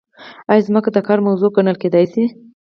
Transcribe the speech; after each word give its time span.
ایا 0.51 0.65
ځمکه 0.67 0.89
د 0.93 0.97
کار 1.07 1.19
موضوع 1.27 1.49
ګڼل 1.57 1.77
کیدای 1.83 2.05
شي؟ 2.11 2.23